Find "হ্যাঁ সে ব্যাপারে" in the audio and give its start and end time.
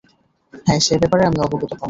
0.65-1.23